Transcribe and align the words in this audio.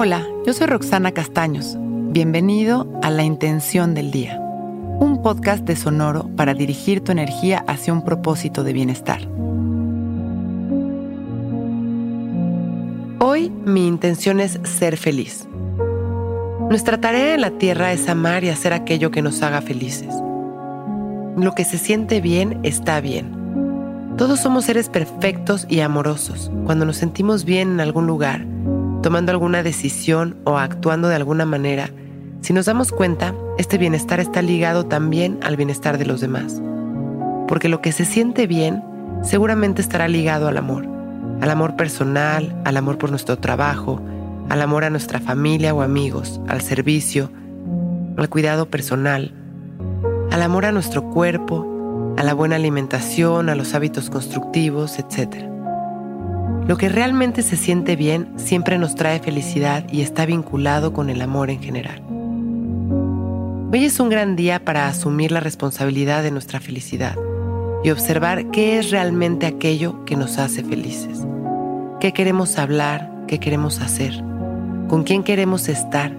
Hola, 0.00 0.24
yo 0.46 0.52
soy 0.52 0.68
Roxana 0.68 1.10
Castaños. 1.10 1.74
Bienvenido 1.76 2.86
a 3.02 3.10
La 3.10 3.24
Intención 3.24 3.94
del 3.94 4.12
Día, 4.12 4.38
un 4.38 5.22
podcast 5.24 5.64
de 5.64 5.74
Sonoro 5.74 6.30
para 6.36 6.54
dirigir 6.54 7.02
tu 7.02 7.10
energía 7.10 7.64
hacia 7.66 7.92
un 7.92 8.04
propósito 8.04 8.62
de 8.62 8.72
bienestar. 8.72 9.22
Hoy 13.18 13.50
mi 13.50 13.88
intención 13.88 14.38
es 14.38 14.60
ser 14.62 14.98
feliz. 14.98 15.48
Nuestra 16.70 17.00
tarea 17.00 17.34
en 17.34 17.40
la 17.40 17.58
Tierra 17.58 17.92
es 17.92 18.08
amar 18.08 18.44
y 18.44 18.50
hacer 18.50 18.72
aquello 18.72 19.10
que 19.10 19.20
nos 19.20 19.42
haga 19.42 19.62
felices. 19.62 20.14
Lo 21.36 21.56
que 21.56 21.64
se 21.64 21.76
siente 21.76 22.20
bien 22.20 22.60
está 22.62 23.00
bien. 23.00 23.32
Todos 24.16 24.38
somos 24.38 24.66
seres 24.66 24.88
perfectos 24.88 25.66
y 25.68 25.80
amorosos. 25.80 26.52
Cuando 26.66 26.84
nos 26.84 26.98
sentimos 26.98 27.44
bien 27.44 27.72
en 27.72 27.80
algún 27.80 28.06
lugar, 28.06 28.46
tomando 29.02 29.32
alguna 29.32 29.62
decisión 29.62 30.36
o 30.44 30.58
actuando 30.58 31.08
de 31.08 31.16
alguna 31.16 31.44
manera, 31.44 31.90
si 32.40 32.52
nos 32.52 32.66
damos 32.66 32.92
cuenta, 32.92 33.34
este 33.58 33.78
bienestar 33.78 34.20
está 34.20 34.42
ligado 34.42 34.86
también 34.86 35.38
al 35.42 35.56
bienestar 35.56 35.98
de 35.98 36.06
los 36.06 36.20
demás. 36.20 36.60
Porque 37.48 37.68
lo 37.68 37.80
que 37.80 37.92
se 37.92 38.04
siente 38.04 38.46
bien 38.46 38.82
seguramente 39.22 39.82
estará 39.82 40.08
ligado 40.08 40.48
al 40.48 40.56
amor. 40.56 40.86
Al 41.40 41.50
amor 41.50 41.76
personal, 41.76 42.60
al 42.64 42.76
amor 42.76 42.98
por 42.98 43.10
nuestro 43.10 43.38
trabajo, 43.38 44.00
al 44.48 44.62
amor 44.62 44.84
a 44.84 44.90
nuestra 44.90 45.20
familia 45.20 45.74
o 45.74 45.82
amigos, 45.82 46.40
al 46.48 46.60
servicio, 46.60 47.30
al 48.16 48.28
cuidado 48.28 48.66
personal, 48.66 49.32
al 50.30 50.42
amor 50.42 50.64
a 50.64 50.72
nuestro 50.72 51.10
cuerpo, 51.10 52.14
a 52.16 52.22
la 52.22 52.34
buena 52.34 52.56
alimentación, 52.56 53.48
a 53.48 53.54
los 53.54 53.74
hábitos 53.74 54.10
constructivos, 54.10 54.98
etc. 54.98 55.57
Lo 56.66 56.76
que 56.76 56.88
realmente 56.88 57.42
se 57.42 57.56
siente 57.56 57.96
bien 57.96 58.28
siempre 58.36 58.78
nos 58.78 58.94
trae 58.94 59.20
felicidad 59.20 59.84
y 59.90 60.02
está 60.02 60.26
vinculado 60.26 60.92
con 60.92 61.10
el 61.10 61.20
amor 61.22 61.50
en 61.50 61.62
general. 61.62 62.02
Hoy 63.72 63.84
es 63.84 64.00
un 64.00 64.08
gran 64.08 64.36
día 64.36 64.64
para 64.64 64.88
asumir 64.88 65.32
la 65.32 65.40
responsabilidad 65.40 66.22
de 66.22 66.30
nuestra 66.30 66.60
felicidad 66.60 67.16
y 67.84 67.90
observar 67.90 68.50
qué 68.50 68.78
es 68.78 68.90
realmente 68.90 69.46
aquello 69.46 70.04
que 70.04 70.16
nos 70.16 70.38
hace 70.38 70.64
felices, 70.64 71.26
qué 72.00 72.12
queremos 72.12 72.58
hablar, 72.58 73.10
qué 73.26 73.38
queremos 73.38 73.80
hacer 73.80 74.22
con 74.88 75.04
quién 75.04 75.22
queremos 75.22 75.68
estar 75.68 76.12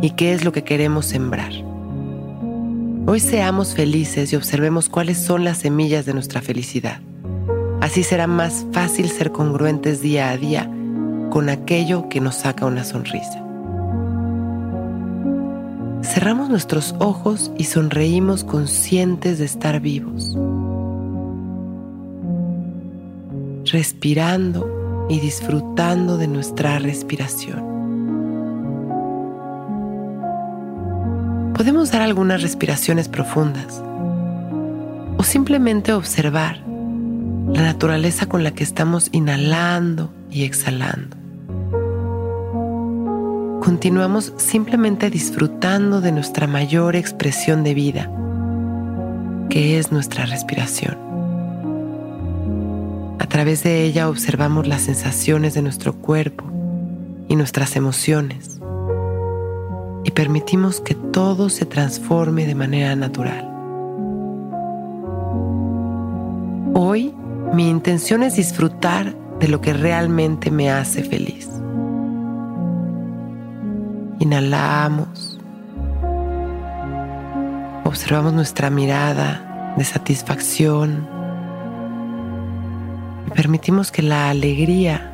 y 0.00 0.10
qué 0.10 0.32
es 0.32 0.44
lo 0.44 0.50
que 0.50 0.64
queremos 0.64 1.06
sembrar. 1.06 1.52
Hoy 3.06 3.20
seamos 3.20 3.74
felices 3.74 4.32
y 4.32 4.36
observemos 4.36 4.88
cuáles 4.88 5.18
son 5.18 5.44
las 5.44 5.58
semillas 5.58 6.06
de 6.06 6.14
nuestra 6.14 6.40
felicidad. 6.40 7.00
Así 7.80 8.02
será 8.02 8.26
más 8.26 8.66
fácil 8.72 9.08
ser 9.08 9.32
congruentes 9.32 10.00
día 10.00 10.30
a 10.30 10.36
día 10.36 10.70
con 11.30 11.48
aquello 11.48 12.08
que 12.08 12.20
nos 12.20 12.36
saca 12.36 12.66
una 12.66 12.84
sonrisa. 12.84 13.44
Cerramos 16.02 16.48
nuestros 16.48 16.94
ojos 16.98 17.50
y 17.56 17.64
sonreímos 17.64 18.44
conscientes 18.44 19.38
de 19.38 19.44
estar 19.44 19.80
vivos. 19.80 20.36
Respirando 23.70 25.06
y 25.08 25.20
disfrutando 25.20 26.16
de 26.16 26.28
nuestra 26.28 26.78
respiración. 26.78 27.68
podemos 31.58 31.90
dar 31.90 32.02
algunas 32.02 32.40
respiraciones 32.40 33.08
profundas 33.08 33.82
o 35.16 35.24
simplemente 35.24 35.92
observar 35.92 36.60
la 37.52 37.62
naturaleza 37.62 38.26
con 38.26 38.44
la 38.44 38.52
que 38.52 38.64
estamos 38.64 39.08
inhalando 39.12 40.12
y 40.30 40.44
exhalando. 40.44 41.16
Continuamos 43.62 44.32
simplemente 44.36 45.10
disfrutando 45.10 46.00
de 46.00 46.12
nuestra 46.12 46.46
mayor 46.46 46.96
expresión 46.96 47.64
de 47.64 47.74
vida, 47.74 48.10
que 49.50 49.78
es 49.78 49.92
nuestra 49.92 50.26
respiración. 50.26 50.96
A 53.18 53.26
través 53.26 53.62
de 53.62 53.84
ella 53.84 54.08
observamos 54.08 54.66
las 54.66 54.82
sensaciones 54.82 55.54
de 55.54 55.62
nuestro 55.62 55.94
cuerpo 55.94 56.44
y 57.28 57.36
nuestras 57.36 57.76
emociones 57.76 58.58
y 60.04 60.10
permitimos 60.12 60.80
que 60.80 60.94
todo 60.94 61.50
se 61.50 61.66
transforme 61.66 62.46
de 62.46 62.54
manera 62.54 62.96
natural. 62.96 63.46
Hoy 66.74 67.12
mi 67.52 67.68
intención 67.68 68.22
es 68.22 68.36
disfrutar 68.36 69.14
de 69.40 69.48
lo 69.48 69.60
que 69.60 69.72
realmente 69.72 70.50
me 70.50 70.70
hace 70.70 71.02
feliz. 71.02 71.48
Inhalamos. 74.18 75.38
Observamos 77.84 78.32
nuestra 78.32 78.70
mirada 78.70 79.74
de 79.76 79.84
satisfacción. 79.84 81.08
Y 83.26 83.30
permitimos 83.30 83.90
que 83.90 84.02
la 84.02 84.30
alegría 84.30 85.12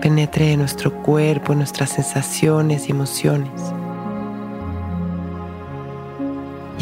penetre 0.00 0.52
en 0.52 0.60
nuestro 0.60 0.92
cuerpo, 1.02 1.52
en 1.52 1.58
nuestras 1.58 1.90
sensaciones 1.90 2.88
y 2.88 2.90
emociones 2.90 3.72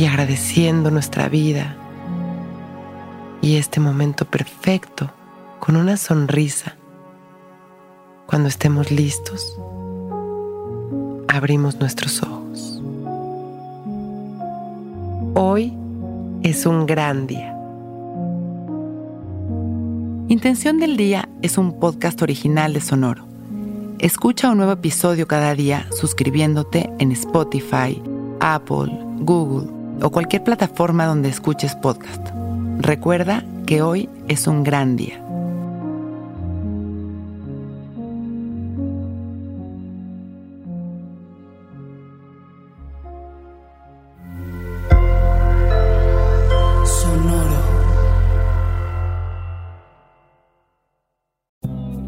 y 0.01 0.07
agradeciendo 0.07 0.91
nuestra 0.91 1.29
vida 1.29 1.77
y 3.43 3.57
este 3.57 3.81
momento 3.81 4.25
perfecto 4.25 5.11
con 5.59 5.77
una 5.77 5.97
sonrisa. 5.97 6.77
Cuando 8.27 8.49
estemos 8.49 8.91
listos, 8.91 9.59
abrimos 11.29 11.81
nuestros 11.81 12.23
ojos. 12.23 12.81
Hoy 15.35 15.73
es 16.43 16.67
un 16.67 16.87
gran 16.87 17.27
día. 17.27 17.57
Intención 20.29 20.79
del 20.79 20.97
Día 20.97 21.29
es 21.43 21.59
un 21.59 21.81
podcast 21.81 22.23
original 22.23 22.73
de 22.73 22.81
Sonoro. 22.81 23.27
Escucha 23.99 24.51
un 24.51 24.59
nuevo 24.59 24.73
episodio 24.73 25.27
cada 25.27 25.55
día 25.55 25.87
suscribiéndote 25.91 26.89
en 27.01 27.11
Spotify, 27.13 28.01
Apple, 28.39 28.97
Google 29.19 29.69
o 30.03 30.11
cualquier 30.11 30.45
plataforma 30.45 31.05
donde 31.07 31.29
escuches 31.29 31.75
podcast. 31.75 32.40
Recuerda 32.83 33.45
que 33.67 33.83
hoy 33.83 34.09
es 34.27 34.47
un 34.47 34.65
gran 34.65 34.97
día. 34.97 35.23